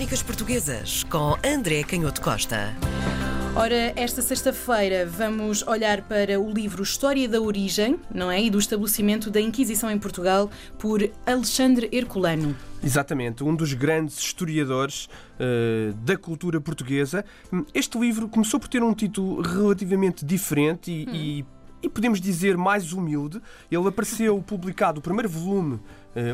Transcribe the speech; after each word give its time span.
Crónicas 0.00 0.22
Portuguesas 0.22 1.04
com 1.04 1.36
André 1.44 1.82
Canhoto 1.82 2.22
Costa. 2.22 2.74
Ora, 3.54 3.92
esta 3.94 4.22
sexta-feira 4.22 5.04
vamos 5.04 5.62
olhar 5.66 6.00
para 6.00 6.40
o 6.40 6.50
livro 6.50 6.82
História 6.82 7.28
da 7.28 7.38
Origem, 7.38 8.00
não 8.10 8.30
é? 8.30 8.42
E 8.42 8.48
do 8.48 8.58
estabelecimento 8.58 9.30
da 9.30 9.38
Inquisição 9.42 9.90
em 9.90 9.98
Portugal 9.98 10.50
por 10.78 11.06
Alexandre 11.26 11.90
Herculano. 11.92 12.56
Exatamente, 12.82 13.44
um 13.44 13.54
dos 13.54 13.74
grandes 13.74 14.18
historiadores 14.18 15.04
uh, 15.04 15.92
da 15.92 16.16
cultura 16.16 16.62
portuguesa. 16.62 17.22
Este 17.74 17.98
livro 17.98 18.26
começou 18.26 18.58
por 18.58 18.70
ter 18.70 18.82
um 18.82 18.94
título 18.94 19.42
relativamente 19.42 20.24
diferente 20.24 20.90
e, 20.90 21.06
hum. 21.06 21.14
e 21.14 21.46
e 21.82 21.88
podemos 21.88 22.20
dizer 22.20 22.56
mais 22.56 22.92
humilde. 22.92 23.40
Ele 23.70 23.88
apareceu 23.88 24.40
publicado, 24.42 25.00
o 25.00 25.02
primeiro 25.02 25.28
volume, 25.28 25.80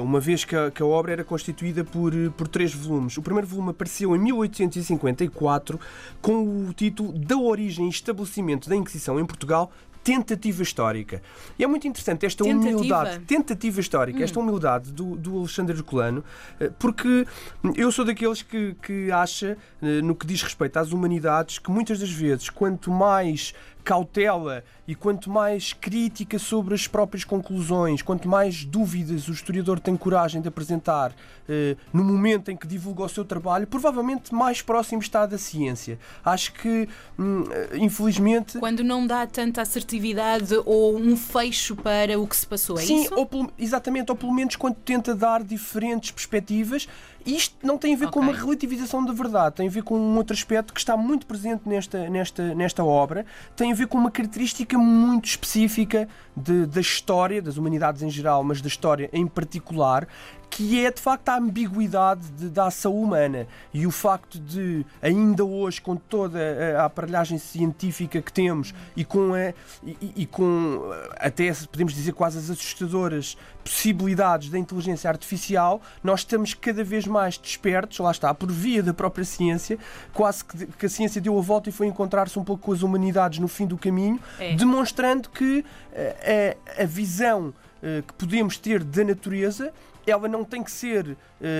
uma 0.03 0.21
vez 0.21 0.45
que 0.45 0.57
a, 0.57 0.71
que 0.71 0.83
a, 0.83 0.87
obra 0.87 1.13
era 1.13 1.25
constituída 1.25 1.85
por, 1.85 2.13
por 2.37 2.49
três 2.49 2.73
volumes. 2.75 3.17
O 3.17 3.23
primeiro 3.23 3.47
volume 3.47 3.71
apareceu 3.71 4.17
em 4.17 4.19
1854 4.19 5.79
com 6.23 6.67
o 6.67 6.73
título 6.73 7.13
Da 7.13 7.37
Origem 7.37 7.87
e 7.87 7.91
Estabelecimento 7.91 8.69
da 8.69 8.77
Inquisição 8.77 9.21
em 9.21 9.27
Portugal, 9.27 9.71
tentativa 10.07 10.63
histórica. 10.63 11.21
E 11.59 11.65
é 11.65 11.67
muito 11.67 11.89
interessante 11.89 12.25
esta 12.25 12.45
tentativa. 12.45 12.77
humildade, 12.79 13.19
tentativa 13.25 13.81
histórica, 13.81 14.21
hum. 14.21 14.23
esta 14.23 14.39
humildade 14.39 14.93
do, 14.93 15.17
do 15.17 15.39
Alexandre 15.39 15.77
Herculano, 15.77 16.25
eh, 16.61 16.71
porque 16.79 17.27
eu 17.75 17.91
sou 17.91 18.05
daqueles 18.05 18.41
que, 18.41 18.77
que 18.81 19.11
acha, 19.11 19.59
eh, 19.83 20.01
no 20.03 20.15
que 20.15 20.25
diz 20.25 20.45
respeito 20.45 20.77
às 20.77 20.93
humanidades, 20.93 21.59
que 21.59 21.73
muitas 21.73 21.99
das 21.99 22.13
vezes, 22.13 22.49
quanto 22.49 22.89
mais 22.89 23.53
cautela 23.87 24.65
e 24.89 24.97
quanto 24.97 25.31
mais 25.31 25.73
crítica 25.73 26.41
sobre 26.41 26.75
as 26.75 26.89
próprias 26.89 27.23
conclusões, 27.23 28.03
quanto 28.03 28.29
mais 28.29 28.65
dúvidas 28.65 29.29
o 29.29 29.33
historiador 29.33 29.79
tem 29.79 29.97
coragem 29.97 30.43
de 30.43 30.49
apresentar 30.49 31.15
eh, 31.49 31.77
no 31.93 32.03
momento 32.03 32.51
em 32.51 32.57
que 32.57 32.67
divulga 32.67 33.05
o 33.05 33.09
seu 33.09 33.25
trabalho, 33.25 33.65
provavelmente 33.65 34.35
mais 34.35 34.61
próximo 34.61 35.01
está 35.01 35.25
da 35.25 35.39
ciência. 35.39 36.01
Acho 36.25 36.53
que, 36.55 36.89
hum, 37.17 37.45
eh, 37.49 37.79
infelizmente. 37.79 38.59
Quando 38.59 38.83
não 38.83 39.07
dá 39.07 39.25
tanta 39.25 39.63
assertividade 39.63 40.55
ou 40.65 40.99
um 40.99 41.17
fecho 41.17 41.77
para 41.77 42.19
o 42.19 42.27
que 42.27 42.37
se 42.37 42.47
passou, 42.47 42.77
é 42.77 42.83
Sim, 42.83 43.05
isso? 43.05 43.15
Ou, 43.15 43.53
exatamente, 43.57 44.11
ou 44.11 44.17
pelo 44.17 44.35
menos 44.35 44.57
quando 44.57 44.75
tenta 44.75 45.15
dar 45.15 45.45
diferentes 45.45 46.11
perspectivas 46.11 46.89
isto 47.27 47.57
não 47.67 47.77
tem 47.77 47.95
a 47.95 47.97
ver 47.97 48.07
okay. 48.07 48.13
com 48.13 48.21
uma 48.21 48.33
relativização 48.33 49.05
da 49.05 49.13
verdade, 49.13 49.57
tem 49.57 49.67
a 49.67 49.71
ver 49.71 49.83
com 49.83 49.99
um 49.99 50.17
outro 50.17 50.33
aspecto 50.33 50.73
que 50.73 50.79
está 50.79 50.97
muito 50.97 51.27
presente 51.27 51.63
nesta, 51.67 52.09
nesta, 52.09 52.55
nesta 52.55 52.85
obra, 52.85 53.27
tem 53.57 53.73
a 53.73 53.75
ver 53.77 53.87
com 53.87 53.99
uma 53.99 54.11
característica 54.11 54.77
muito 54.77 55.27
específica 55.27 56.09
de, 56.37 56.67
da 56.67 56.81
história, 56.81 57.41
das 57.41 57.57
humanidades 57.57 58.03
em 58.03 58.11
geral, 58.11 58.43
mas 58.43 58.61
da 58.61 58.69
história 58.69 59.09
em 59.13 59.27
particular, 59.27 60.09
que 60.57 60.87
é 60.87 60.91
de 60.91 61.03
facto 61.03 61.29
a 61.29 61.37
ambiguidade 61.37 62.31
de, 62.31 62.49
da 62.49 62.69
ação 62.69 62.95
humana 62.95 63.47
e 63.75 63.87
o 63.87 63.91
facto 63.91 64.39
de, 64.39 64.87
ainda 65.03 65.45
hoje, 65.45 65.83
com 65.83 65.97
toda 65.97 66.39
a 66.79 66.87
aparelhagem 66.87 67.37
científica 67.37 68.23
que 68.23 68.33
temos 68.33 68.73
e 68.97 69.05
com, 69.05 69.35
a, 69.35 69.53
e, 69.85 70.15
e 70.17 70.25
com 70.25 70.81
até 71.19 71.53
podemos 71.71 71.93
dizer 71.93 72.13
quase 72.13 72.39
as 72.39 72.49
assustadoras 72.49 73.37
possibilidades 73.63 74.49
da 74.49 74.59
inteligência 74.59 75.11
artificial, 75.11 75.83
nós 76.03 76.21
estamos 76.21 76.55
cada 76.55 76.83
vez 76.83 77.07
mais 77.07 77.37
despertos, 77.37 77.99
lá 77.99 78.11
está, 78.11 78.33
por 78.33 78.51
via 78.51 78.83
da 78.83 78.95
própria 78.95 79.27
ciência, 79.27 79.79
quase 80.15 80.43
que, 80.43 80.67
que 80.69 80.87
a 80.87 80.89
ciência 80.89 81.21
deu 81.21 81.39
a 81.39 81.43
volta 81.43 81.69
e 81.69 81.73
foi 81.73 81.87
encontrar-se 81.87 82.39
um 82.39 82.45
pouco 82.45 82.65
com 82.65 82.73
as 82.73 82.81
humanidades 82.81 83.41
no 83.41 83.49
fim 83.49 83.67
do 83.67 83.77
caminho, 83.77 84.19
é. 84.39 84.55
demonstrando 84.55 85.29
que 85.29 85.63
a, 85.93 85.99
eh, 85.99 86.57
a, 86.79 86.83
a 86.85 86.87
visão 86.87 87.53
eh, 87.83 88.03
que 88.07 88.15
podemos 88.15 88.57
ter 88.57 88.83
da 88.83 89.05
natureza 89.05 89.71
ela 90.07 90.29
não 90.29 90.45
tem 90.45 90.63
que 90.63 90.71
ser 90.71 91.09
uh, 91.09 91.17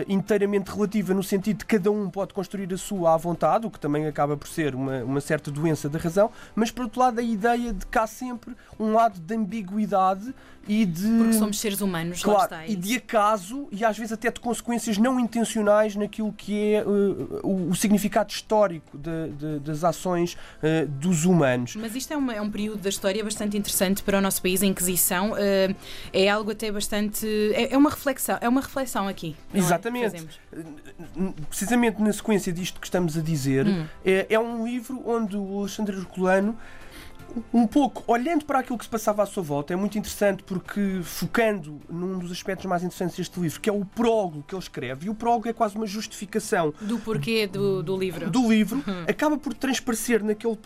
inteiramente 0.09 0.71
relativa 0.71 1.13
no 1.13 1.23
sentido 1.23 1.59
de 1.59 1.65
cada 1.65 1.91
um 1.91 2.09
pode 2.09 2.33
construir 2.33 2.73
a 2.73 2.79
sua 2.79 3.15
à 3.15 3.17
vontade, 3.17 3.67
o 3.67 3.71
que 3.71 3.81
também 3.81 4.07
acaba 4.07 4.37
por 4.37 4.49
ser 4.49 4.75
uma, 4.75 5.03
uma 5.03 5.21
certa 5.21 5.51
doença 5.51 5.89
da 5.89 5.99
razão, 5.99 6.31
mas 6.55 6.71
por 6.71 6.85
outro 6.85 7.01
lado 7.01 7.19
a 7.19 7.23
ideia 7.23 7.73
de 7.73 7.87
que 7.87 7.99
há 7.99 8.07
sempre 8.07 8.57
um 8.79 8.93
lado 8.93 9.19
de 9.19 9.35
ambiguidade 9.35 10.35
e 10.69 10.85
de. 10.85 11.09
Porque 11.19 11.33
somos 11.35 11.61
seres 11.61 11.81
humanos, 11.81 12.23
claro, 12.23 12.43
está, 12.43 12.67
E 12.67 12.75
de 12.75 12.97
acaso, 12.97 13.69
e 13.71 13.85
às 13.85 13.97
vezes 13.97 14.13
até 14.13 14.31
de 14.31 14.41
consequências 14.41 14.99
não 14.99 15.19
intencionais 15.21 15.95
naquilo 15.95 16.33
que 16.33 16.75
é 16.75 16.85
uh, 16.85 17.41
o, 17.43 17.71
o, 17.71 17.77
significado 17.77 18.33
histórico 18.33 18.97
de, 18.97 19.29
de, 19.33 19.59
das 19.61 19.85
ações 19.85 20.35
uh, 20.35 20.87
dos 20.89 21.25
humanos. 21.25 21.77
Mas 21.77 21.95
isto 21.95 22.13
é, 22.13 22.17
uma, 22.17 22.35
é, 22.35 22.41
um 22.41 22.51
período 22.51 22.81
da 22.81 22.89
história 22.89 23.23
bastante 23.23 23.57
interessante 23.57 24.03
para 24.03 24.19
o 24.19 24.21
nosso 24.21 24.43
país, 24.43 24.63
a 24.63 24.67
Inquisição. 24.67 25.35
É 26.13 26.29
algo 26.29 26.51
até 26.51 26.71
bastante. 26.71 27.27
É, 27.55 27.73
é, 27.73 27.79
uma 27.79 27.91
reflexão, 27.91 28.36
é 28.41 28.49
uma 28.49 28.61
reflexão 28.61 29.09
aqui. 29.09 29.37
É? 29.53 29.59
Exatamente. 29.59 30.29
É? 30.53 30.63
Precisamente 31.49 32.01
na 32.01 32.13
sequência 32.13 32.53
disto 32.53 32.81
que 32.81 32.87
estamos 32.87 33.17
a 33.17 33.21
dizer, 33.21 33.67
hum. 33.67 33.87
é, 34.05 34.27
é 34.31 34.39
um 34.39 34.67
livro 34.67 35.03
onde 35.07 35.37
o 35.37 35.61
Alexandre 35.61 35.97
Herculano 35.97 36.57
um 37.53 37.67
pouco 37.67 38.03
olhando 38.07 38.45
para 38.45 38.61
aquilo 38.61 38.79
que 38.79 38.85
se 38.85 38.91
passava 38.91 39.23
à 39.23 39.27
sua 39.27 39.43
volta, 39.43 39.73
é 39.73 39.77
muito 39.77 39.99
interessante 39.99 40.43
porque 40.43 41.01
focando 41.03 41.81
num 41.89 42.19
dos 42.19 42.33
aspectos 42.33 42.67
mais 42.67 42.83
interessantes 42.83 43.17
deste 43.17 43.39
livro, 43.41 43.61
que 43.61 43.69
é 43.69 43.73
o 43.73 43.85
prólogo 43.85 44.45
que 44.47 44.55
ele 44.55 44.63
escreve, 44.63 45.07
e 45.07 45.11
o 45.11 45.15
prólogo 45.15 45.49
é 45.49 45.53
quase 45.53 45.77
uma 45.77 45.87
justificação 45.87 46.73
do 46.81 46.99
porquê 46.99 47.47
do, 47.47 47.83
do 47.83 47.97
livro. 47.97 48.31
Do 48.31 48.49
livro, 48.49 48.83
uhum. 48.87 49.05
acaba 49.09 49.37
por 49.37 49.55
transparecer 49.55 50.23
naquele, 50.23 50.59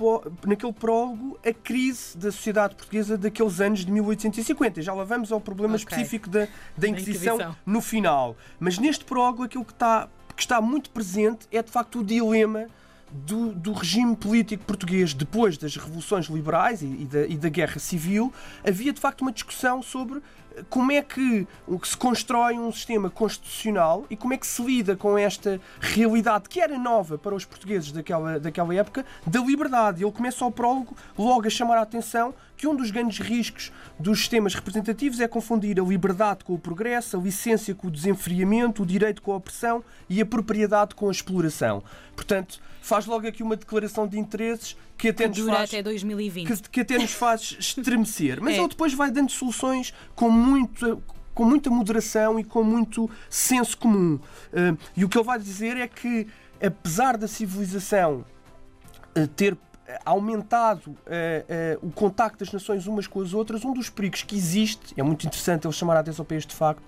naquele 0.47 0.73
prólogo 0.73 1.39
a 1.45 1.53
crise 1.53 2.17
da 2.17 2.31
sociedade 2.31 2.75
portuguesa 2.75 3.17
daqueles 3.17 3.61
anos 3.61 3.85
de 3.85 3.91
1850. 3.91 4.83
Já 4.83 4.93
lá 4.93 5.05
vamos 5.05 5.33
ao 5.33 5.41
problema 5.41 5.75
okay. 5.75 5.85
específico 5.85 6.29
da, 6.29 6.47
da 6.77 6.89
Inquisição, 6.89 7.35
Inquisição 7.35 7.57
no 7.67 7.81
final. 7.81 8.37
Mas 8.59 8.79
neste 8.79 9.05
prólogo 9.05 9.43
aquilo 9.43 9.65
que 9.65 9.73
está, 9.73 10.09
que 10.37 10.43
está 10.43 10.61
muito 10.61 10.91
presente 10.91 11.47
é 11.51 11.63
de 11.63 11.71
facto 11.71 12.01
o 12.01 12.05
dilema 12.05 12.69
do, 13.13 13.53
do, 13.53 13.73
regime 13.73 14.15
político 14.15 14.65
português 14.65 15.13
depois 15.13 15.59
das 15.59 15.77
revoluções 15.77 16.27
liberais 16.27 16.83
e, 16.83 16.87
e, 16.87 17.05
da, 17.05 17.27
e, 17.27 17.37
da, 17.37 17.49
guerra 17.49 17.79
civil, 17.79 18.33
havia 18.67 18.93
de 18.93 19.01
facto 19.01 19.23
uma 19.23 19.33
discussão 19.33 19.83
sobre 19.83 20.23
como 20.69 20.93
é 20.93 21.03
que 21.03 21.47
se 21.85 21.97
constrói 21.97 22.59
um 22.59 22.73
sistema 22.73 23.09
constitucional 23.09 24.05
e 24.11 24.17
como 24.17 24.35
é 24.35 24.37
que 24.37 24.47
se 24.47 24.63
lida 24.63 24.97
com 24.97 25.17
esta 25.17 25.61
realidade 25.81 26.49
que 26.49 26.61
era 26.61 26.79
nova 26.79 27.17
para 27.17 27.35
os 27.35 27.45
portugueses 27.45 27.93
daquela, 27.93 28.39
daquela 28.39 28.75
época, 28.75 29.05
da 29.27 29.41
liberdade. 29.41 30.03
Ele 30.03 30.13
começa 30.13 30.45
ao 30.45 30.51
prólogo 30.51 30.97
logo 31.17 31.47
a 31.47 31.51
chamar 31.51 31.79
a 31.79 31.83
atenção 31.83 32.35
que 32.61 32.69
um 32.69 32.77
dos 32.77 32.91
grandes 32.91 33.19
riscos 33.19 33.73
dos 33.99 34.19
sistemas 34.19 34.55
representativos 34.55 35.19
é 35.19 35.27
confundir 35.27 35.81
a 35.81 35.83
liberdade 35.83 36.45
com 36.45 36.53
o 36.53 36.59
progresso, 36.59 37.17
a 37.17 37.21
licença 37.21 37.75
com 37.75 37.89
o 37.89 37.91
desenfriamento, 37.91 38.83
o 38.83 38.87
direito 38.87 39.23
com 39.23 39.33
a 39.33 39.37
opressão 39.37 39.83
e 40.11 40.21
a 40.21 40.27
propriedade 40.27 40.95
com 40.95 41.09
a 41.09 41.11
exploração. 41.11 41.83
Portanto, 42.15 42.61
faz 42.83 43.07
logo 43.07 43.27
aqui 43.27 43.43
uma 43.43 43.57
declaração 43.57 44.07
de 44.07 44.19
interesses 44.19 44.77
que 44.99 45.09
até, 45.09 45.27
que 45.27 45.41
nos 45.41 45.51
faz, 45.51 45.71
até 45.71 45.83
2020. 45.83 46.47
Que, 46.47 46.69
que 46.69 46.81
até 46.83 46.99
nos 46.99 47.13
faz 47.13 47.57
estremecer. 47.59 48.43
Mas 48.43 48.57
é. 48.57 48.59
ele 48.59 48.69
depois 48.69 48.93
vai 48.93 49.11
dando 49.11 49.31
soluções 49.31 49.95
com 50.15 50.31
muito 50.31 51.03
com 51.33 51.45
muita 51.47 51.71
moderação 51.71 52.39
e 52.39 52.45
com 52.45 52.63
muito 52.63 53.09
senso 53.31 53.79
comum. 53.79 54.17
Uh, 54.53 54.77
e 54.95 55.03
o 55.03 55.09
que 55.09 55.17
ele 55.17 55.25
vai 55.25 55.39
dizer 55.39 55.79
é 55.79 55.89
que, 55.89 56.27
apesar 56.63 57.17
da 57.17 57.27
civilização 57.27 58.27
uh, 59.17 59.27
ter 59.29 59.57
aumentado 60.05 60.91
uh, 60.91 60.95
uh, 61.83 61.87
o 61.87 61.91
contacto 61.91 62.39
das 62.45 62.53
nações 62.53 62.87
umas 62.87 63.07
com 63.07 63.21
as 63.21 63.35
outras, 63.35 63.65
um 63.65 63.73
dos 63.73 63.89
perigos 63.91 64.23
que 64.23 64.37
existe, 64.37 64.95
é 64.97 65.03
muito 65.03 65.27
interessante 65.27 65.67
ele 65.67 65.73
chamar 65.73 65.97
a 65.97 66.01
atenção 66.01 66.25
para 66.25 66.37
este 66.37 66.55
facto, 66.55 66.83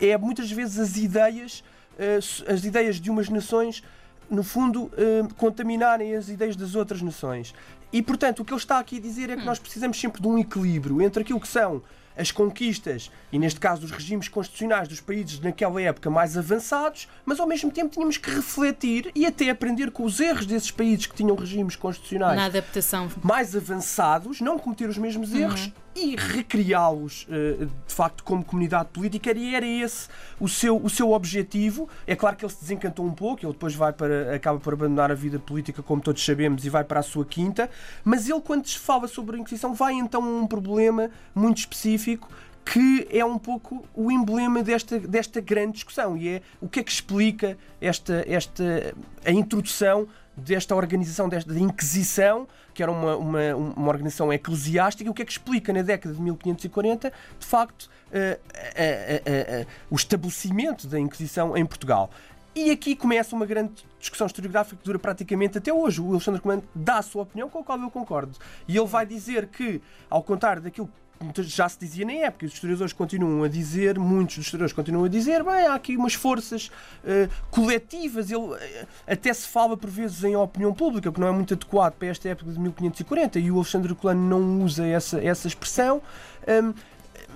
é 0.00 0.16
muitas 0.16 0.50
vezes 0.50 0.78
as 0.78 0.96
ideias, 0.96 1.62
uh, 1.98 2.52
as 2.52 2.64
ideias 2.64 3.00
de 3.00 3.10
umas 3.10 3.28
nações, 3.28 3.82
no 4.30 4.42
fundo, 4.42 4.90
contaminarem 5.38 6.14
as 6.14 6.28
ideias 6.28 6.54
das 6.54 6.74
outras 6.74 7.00
nações. 7.00 7.54
E, 7.92 8.02
portanto, 8.02 8.40
o 8.40 8.44
que 8.44 8.52
ele 8.52 8.60
está 8.60 8.78
aqui 8.78 8.98
a 8.98 9.00
dizer 9.00 9.30
é 9.30 9.36
que 9.36 9.42
hum. 9.42 9.46
nós 9.46 9.58
precisamos 9.58 9.98
sempre 9.98 10.20
de 10.20 10.28
um 10.28 10.38
equilíbrio 10.38 11.00
entre 11.00 11.22
aquilo 11.22 11.40
que 11.40 11.48
são 11.48 11.82
as 12.18 12.32
conquistas 12.32 13.10
e, 13.32 13.38
neste 13.38 13.60
caso, 13.60 13.84
os 13.84 13.92
regimes 13.92 14.28
constitucionais 14.28 14.88
dos 14.88 15.00
países 15.00 15.38
naquela 15.38 15.80
época 15.80 16.10
mais 16.10 16.36
avançados, 16.36 17.08
mas 17.24 17.38
ao 17.38 17.46
mesmo 17.46 17.70
tempo 17.70 17.90
tínhamos 17.90 18.16
que 18.16 18.28
refletir 18.28 19.12
e 19.14 19.24
até 19.24 19.48
aprender 19.48 19.92
com 19.92 20.02
os 20.02 20.18
erros 20.18 20.44
desses 20.44 20.72
países 20.72 21.06
que 21.06 21.14
tinham 21.14 21.36
regimes 21.36 21.76
constitucionais 21.76 22.36
Na 22.36 22.46
adaptação. 22.46 23.08
mais 23.22 23.54
avançados, 23.54 24.40
não 24.40 24.58
cometer 24.58 24.88
os 24.88 24.98
mesmos 24.98 25.32
erros 25.32 25.66
uhum 25.66 25.72
e 25.98 26.16
recriá-los 26.16 27.26
eh, 27.30 27.64
de 27.64 27.94
facto 27.94 28.22
como 28.22 28.44
comunidade 28.44 28.88
política 28.92 29.32
e 29.36 29.54
era 29.54 29.66
esse 29.66 30.08
o 30.38 30.48
seu, 30.48 30.76
o 30.76 30.88
seu 30.88 31.10
objetivo. 31.10 31.88
É 32.06 32.14
claro 32.14 32.36
que 32.36 32.44
ele 32.44 32.52
se 32.52 32.60
desencantou 32.60 33.04
um 33.04 33.12
pouco, 33.12 33.44
ele 33.44 33.52
depois 33.52 33.74
vai 33.74 33.92
para, 33.92 34.34
acaba 34.34 34.60
por 34.60 34.72
abandonar 34.72 35.10
a 35.10 35.14
vida 35.14 35.38
política, 35.38 35.82
como 35.82 36.00
todos 36.00 36.24
sabemos, 36.24 36.64
e 36.64 36.70
vai 36.70 36.84
para 36.84 37.00
a 37.00 37.02
sua 37.02 37.24
quinta, 37.24 37.68
mas 38.04 38.28
ele, 38.28 38.40
quando 38.40 38.68
fala 38.68 39.08
sobre 39.08 39.36
a 39.36 39.38
Inquisição, 39.38 39.74
vai 39.74 39.94
então 39.94 40.22
a 40.22 40.26
um 40.26 40.46
problema 40.46 41.10
muito 41.34 41.58
específico 41.58 42.28
que 42.64 43.08
é 43.10 43.24
um 43.24 43.38
pouco 43.38 43.86
o 43.94 44.10
emblema 44.12 44.62
desta, 44.62 44.98
desta 44.98 45.40
grande 45.40 45.72
discussão 45.72 46.18
e 46.18 46.28
é 46.28 46.42
o 46.60 46.68
que 46.68 46.80
é 46.80 46.82
que 46.82 46.90
explica 46.92 47.56
esta, 47.80 48.22
esta 48.28 48.94
a 49.24 49.30
introdução 49.30 50.06
desta 50.36 50.74
organização, 50.74 51.28
desta 51.28 51.58
Inquisição, 51.58 52.46
que 52.72 52.82
era 52.82 52.92
uma, 52.92 53.16
uma, 53.16 53.54
uma 53.54 53.88
organização 53.88 54.32
eclesiástica, 54.32 55.10
o 55.10 55.14
que 55.14 55.22
é 55.22 55.24
que 55.24 55.32
explica 55.32 55.72
na 55.72 55.82
década 55.82 56.14
de 56.14 56.20
1540, 56.20 57.12
de 57.38 57.46
facto, 57.46 57.84
uh, 57.84 58.38
uh, 58.38 59.62
uh, 59.62 59.66
o 59.90 59.96
estabelecimento 59.96 60.86
da 60.86 60.98
Inquisição 60.98 61.56
em 61.56 61.66
Portugal. 61.66 62.10
E 62.58 62.72
aqui 62.72 62.96
começa 62.96 63.36
uma 63.36 63.46
grande 63.46 63.86
discussão 64.00 64.26
historiográfica 64.26 64.76
que 64.76 64.84
dura 64.84 64.98
praticamente 64.98 65.58
até 65.58 65.72
hoje. 65.72 66.00
O 66.00 66.10
Alexandre 66.10 66.40
Comando 66.40 66.64
dá 66.74 66.98
a 66.98 67.02
sua 67.02 67.22
opinião, 67.22 67.48
com 67.48 67.60
a 67.60 67.62
qual 67.62 67.78
eu 67.78 67.88
concordo. 67.88 68.36
E 68.66 68.76
ele 68.76 68.86
vai 68.86 69.06
dizer 69.06 69.46
que, 69.46 69.80
ao 70.10 70.24
contrário 70.24 70.60
daquilo 70.60 70.90
já 71.38 71.68
se 71.68 71.78
dizia 71.78 72.04
na 72.04 72.12
época, 72.12 72.46
os 72.46 72.52
historiadores 72.52 72.92
continuam 72.92 73.44
a 73.44 73.48
dizer, 73.48 73.98
muitos 73.98 74.36
dos 74.36 74.46
historiadores 74.46 74.72
continuam 74.72 75.04
a 75.04 75.08
dizer, 75.08 75.42
bem, 75.42 75.66
há 75.66 75.74
aqui 75.74 75.96
umas 75.96 76.14
forças 76.14 76.68
uh, 77.02 77.28
coletivas, 77.50 78.30
ele, 78.30 78.40
uh, 78.40 78.58
até 79.06 79.32
se 79.32 79.48
fala 79.48 79.76
por 79.76 79.90
vezes 79.90 80.22
em 80.22 80.36
opinião 80.36 80.72
pública, 80.72 81.10
que 81.10 81.18
não 81.18 81.26
é 81.26 81.32
muito 81.32 81.54
adequado 81.54 81.94
para 81.94 82.08
esta 82.08 82.28
época 82.28 82.52
de 82.52 82.60
1540, 82.60 83.38
e 83.40 83.50
o 83.50 83.56
Alexandre 83.56 83.94
Colano 83.96 84.20
não 84.20 84.64
usa 84.64 84.86
essa, 84.86 85.20
essa 85.20 85.48
expressão. 85.48 86.00
Um, 86.46 86.72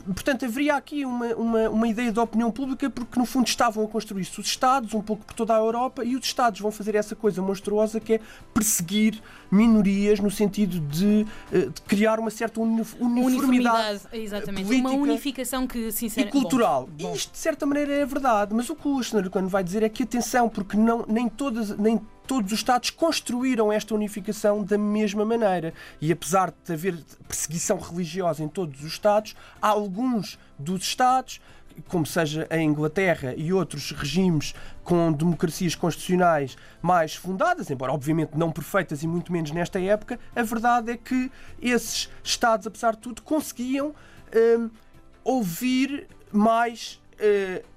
portanto, 0.07 0.45
haveria 0.45 0.77
aqui 0.77 1.05
uma, 1.05 1.27
uma, 1.35 1.71
uma 1.71 1.89
ideia 1.89 2.13
de 2.13 2.19
opinião 2.19 2.51
pública 2.51 2.89
porque, 2.91 3.19
no 3.19 3.25
fundo, 3.27 3.47
estavam 3.47 3.85
a 3.85 3.89
construir-se 3.89 4.41
os 4.41 4.47
Estados, 4.47 4.95
um 4.95 5.03
pouco 5.03 5.25
por 5.25 5.35
toda 5.35 5.55
a 5.55 5.59
Europa, 5.59 6.05
e 6.05 6.17
os 6.17 6.25
Estados 6.25 6.61
vão 6.61 6.71
fazer 6.71 6.95
essa 6.95 7.15
coisa 7.15 7.41
monstruosa 7.43 8.01
que 8.01 8.15
é 8.15 8.21
perseguir 8.53 9.23
minorias 9.51 10.19
no 10.21 10.31
sentido 10.31 10.81
de, 10.81 11.27
eh, 11.53 11.67
de 11.67 11.83
criar 11.83 12.19
uma 12.19 12.31
certa 12.31 12.61
uniformidade, 12.61 13.27
uniformidade 13.27 14.01
exatamente. 14.13 14.67
Política 14.67 14.89
uma 14.89 14.99
unificação 14.99 15.67
que, 15.67 15.93
sinceramente... 15.93 16.37
E 16.37 16.41
cultural. 16.41 16.89
Bom, 16.91 17.09
bom. 17.09 17.15
Isto, 17.15 17.33
de 17.33 17.39
certa 17.39 17.67
maneira, 17.67 17.93
é 17.93 18.07
verdade, 18.07 18.55
mas 18.55 18.71
o 18.71 18.75
que 18.75 18.89
o 18.89 18.95
Alexandre 18.95 19.31
quando 19.31 19.49
vai 19.49 19.63
dizer 19.63 19.83
é 19.83 19.89
que, 19.89 20.03
atenção, 20.03 20.49
porque 20.49 20.77
não, 20.77 21.05
nem 21.07 21.29
todas... 21.29 21.77
Nem 21.77 22.01
todos 22.27 22.53
os 22.53 22.59
Estados 22.59 22.91
construíram 22.91 23.73
esta 23.73 23.95
unificação 23.95 24.63
da 24.63 24.79
mesma 24.79 25.25
maneira. 25.25 25.73
E 26.01 26.13
apesar 26.13 26.53
de 26.65 26.73
haver 26.73 26.99
perseguição 27.27 27.79
religiosa 27.79 28.43
em 28.43 28.49
todos 28.49 28.81
os 28.81 28.87
Estados, 28.87 29.35
há 29.61 29.69
alguns 29.69 30.39
dos 30.59 30.83
Estados 30.83 31.41
como 31.89 32.05
seja 32.05 32.47
a 32.51 32.59
Inglaterra 32.59 33.35
e 33.37 33.53
outros 33.53 33.91
regimes 33.93 34.55
com 34.85 35.13
democracias 35.13 35.75
constitucionais 35.75 36.57
mais 36.81 37.15
fundadas, 37.15 37.71
embora 37.71 37.93
obviamente 37.93 38.37
não 38.37 38.51
perfeitas 38.51 39.03
e 39.03 39.07
muito 39.07 39.33
menos 39.33 39.51
nesta 39.51 39.81
época, 39.81 40.19
a 40.35 40.43
verdade 40.43 40.93
é 40.93 40.97
que 40.97 41.31
esses 41.61 42.11
Estados, 42.23 42.67
apesar 42.67 42.93
de 42.93 42.99
tudo, 42.99 43.23
conseguiam 43.23 43.95
hum, 44.35 44.71
ouvir 45.25 46.07
mais 46.31 47.01
uh, 47.15 47.72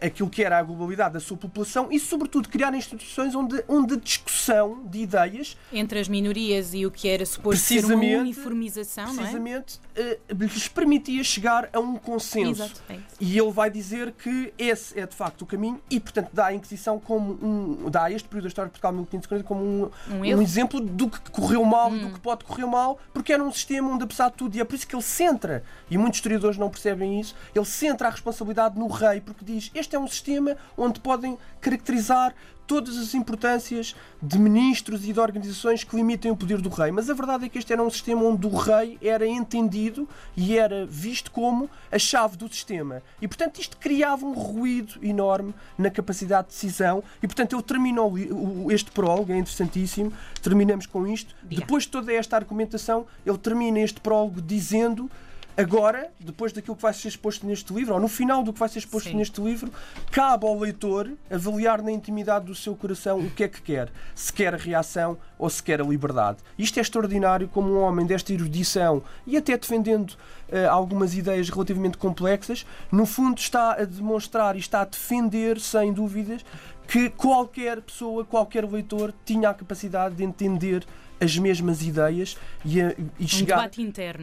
aquilo 0.00 0.28
que 0.28 0.42
era 0.42 0.58
a 0.58 0.62
globalidade 0.62 1.14
da 1.14 1.20
sua 1.20 1.36
população 1.36 1.88
e, 1.90 1.98
sobretudo, 1.98 2.48
criar 2.48 2.74
instituições 2.74 3.34
onde, 3.34 3.62
onde 3.68 3.94
a 3.94 3.96
discussão 3.96 4.84
de 4.84 5.00
ideias 5.00 5.56
entre 5.72 5.98
as 5.98 6.08
minorias 6.08 6.74
e 6.74 6.86
o 6.86 6.90
que 6.90 7.08
era 7.08 7.26
suposto 7.26 7.62
ser 7.62 7.84
uma 7.84 7.94
uniformização, 7.94 9.14
precisamente, 9.14 9.80
não 9.96 10.04
é? 10.04 10.10
Eh, 10.12 10.18
lhes 10.30 10.68
permitia 10.68 11.22
chegar 11.22 11.68
a 11.72 11.78
um 11.78 11.96
consenso. 11.96 12.62
Exato, 12.62 12.82
é 12.88 12.98
e 13.20 13.38
ele 13.38 13.50
vai 13.50 13.70
dizer 13.70 14.12
que 14.12 14.52
esse 14.58 14.98
é 14.98 15.06
de 15.06 15.14
facto 15.14 15.42
o 15.42 15.46
caminho 15.46 15.80
e, 15.90 16.00
portanto, 16.00 16.30
dá 16.32 16.46
a 16.46 16.54
Inquisição 16.54 16.98
como 16.98 17.32
um. 17.42 17.90
dá 17.90 18.10
este 18.10 18.28
período 18.28 18.44
da 18.44 18.48
história 18.48 18.68
de 18.68 18.72
Portugal 18.72 18.92
1540 18.92 19.46
como 19.46 19.62
um, 19.62 19.90
um, 20.10 20.20
um 20.20 20.42
exemplo 20.42 20.80
do 20.80 21.08
que 21.08 21.30
correu 21.30 21.64
mal 21.64 21.90
hum. 21.90 21.96
e 21.96 22.00
do 22.00 22.06
hum. 22.06 22.12
que 22.12 22.20
pode 22.20 22.44
correr 22.44 22.66
mal, 22.66 22.98
porque 23.12 23.32
era 23.32 23.42
um 23.42 23.52
sistema 23.52 23.90
onde, 23.90 24.04
apesar 24.04 24.30
de 24.30 24.36
tudo, 24.36 24.56
e 24.56 24.60
é 24.60 24.64
por 24.64 24.74
isso 24.74 24.86
que 24.86 24.94
ele 24.94 25.02
centra, 25.02 25.62
e 25.90 25.98
muitos 25.98 26.18
historiadores 26.18 26.56
não 26.56 26.70
percebem 26.70 27.20
isso, 27.20 27.34
ele 27.54 27.64
centra 27.64 28.08
a 28.08 28.10
responsabilidade 28.10 28.78
no 28.78 28.88
rei, 28.88 29.20
porque 29.20 29.44
diz 29.44 29.61
este 29.74 29.94
é 29.94 29.98
um 29.98 30.08
sistema 30.08 30.56
onde 30.76 31.00
podem 31.00 31.38
caracterizar 31.60 32.34
todas 32.66 32.96
as 32.96 33.14
importâncias 33.14 33.94
de 34.22 34.38
ministros 34.38 35.06
e 35.06 35.12
de 35.12 35.20
organizações 35.20 35.84
que 35.84 35.94
limitem 35.94 36.30
o 36.30 36.36
poder 36.36 36.60
do 36.60 36.70
rei. 36.70 36.90
Mas 36.90 37.10
a 37.10 37.14
verdade 37.14 37.44
é 37.44 37.48
que 37.48 37.58
este 37.58 37.72
era 37.72 37.82
um 37.82 37.90
sistema 37.90 38.22
onde 38.22 38.46
o 38.46 38.56
rei 38.56 38.98
era 39.02 39.26
entendido 39.26 40.08
e 40.36 40.56
era 40.56 40.86
visto 40.86 41.30
como 41.30 41.68
a 41.90 41.98
chave 41.98 42.36
do 42.36 42.48
sistema. 42.48 43.02
E, 43.20 43.28
portanto, 43.28 43.60
isto 43.60 43.76
criava 43.76 44.24
um 44.24 44.32
ruído 44.32 44.94
enorme 45.02 45.54
na 45.76 45.90
capacidade 45.90 46.48
de 46.48 46.54
decisão. 46.54 47.02
E, 47.22 47.26
portanto, 47.26 47.54
eu 47.54 47.60
termino 47.60 48.70
este 48.70 48.90
prólogo, 48.90 49.32
é 49.32 49.38
interessantíssimo. 49.38 50.12
Terminamos 50.40 50.86
com 50.86 51.06
isto. 51.06 51.34
Depois 51.42 51.84
de 51.84 51.90
toda 51.90 52.12
esta 52.12 52.36
argumentação, 52.36 53.06
ele 53.26 53.38
termina 53.38 53.80
este 53.80 54.00
prólogo 54.00 54.40
dizendo 54.40 55.10
Agora, 55.56 56.10
depois 56.18 56.50
daquilo 56.52 56.74
que 56.74 56.82
vai 56.82 56.94
ser 56.94 57.08
exposto 57.08 57.46
neste 57.46 57.72
livro, 57.74 57.94
ou 57.94 58.00
no 58.00 58.08
final 58.08 58.42
do 58.42 58.52
que 58.52 58.58
vai 58.58 58.68
ser 58.68 58.78
exposto 58.78 59.10
Sim. 59.10 59.16
neste 59.16 59.40
livro, 59.40 59.70
cabe 60.10 60.46
ao 60.46 60.58
leitor 60.58 61.12
avaliar 61.30 61.82
na 61.82 61.92
intimidade 61.92 62.46
do 62.46 62.54
seu 62.54 62.74
coração 62.74 63.18
o 63.20 63.30
que 63.30 63.44
é 63.44 63.48
que 63.48 63.60
quer. 63.60 63.90
Se 64.14 64.32
quer 64.32 64.54
a 64.54 64.56
reação 64.56 65.18
ou 65.38 65.50
se 65.50 65.62
quer 65.62 65.80
a 65.80 65.84
liberdade. 65.84 66.38
Isto 66.58 66.78
é 66.78 66.82
extraordinário 66.82 67.48
como 67.48 67.70
um 67.70 67.80
homem 67.82 68.06
desta 68.06 68.32
erudição 68.32 69.02
e 69.26 69.36
até 69.36 69.56
defendendo 69.58 70.10
uh, 70.10 70.70
algumas 70.70 71.14
ideias 71.14 71.50
relativamente 71.50 71.98
complexas, 71.98 72.64
no 72.90 73.04
fundo 73.04 73.38
está 73.38 73.72
a 73.72 73.84
demonstrar 73.84 74.56
e 74.56 74.58
está 74.58 74.80
a 74.80 74.84
defender, 74.86 75.60
sem 75.60 75.92
dúvidas, 75.92 76.42
que 76.88 77.10
qualquer 77.10 77.82
pessoa, 77.82 78.24
qualquer 78.24 78.64
leitor 78.64 79.12
tinha 79.24 79.50
a 79.50 79.54
capacidade 79.54 80.14
de 80.14 80.24
entender 80.24 80.84
as 81.20 81.38
mesmas 81.38 81.82
ideias 81.82 82.36
e, 82.64 82.80
a, 82.80 82.94
e 83.18 83.28
chegar, 83.28 83.70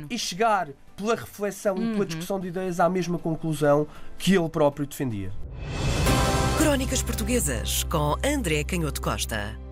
e 0.10 0.20
chegar 0.20 0.68
pela 1.00 1.16
reflexão 1.16 1.75
uhum. 1.75 1.81
e 1.81 1.86
pela 1.86 2.00
uhum. 2.00 2.06
discussão 2.06 2.40
de 2.40 2.48
ideias 2.48 2.80
à 2.80 2.90
mesma 2.90 3.18
conclusão 3.18 3.88
que 4.18 4.36
ele 4.36 4.50
próprio 4.50 4.86
defendia. 4.86 5.31
Crónicas 6.57 7.01
Portuguesas 7.01 7.84
com 7.84 8.16
André 8.24 8.63
Canhoto 8.63 9.01
Costa. 9.01 9.69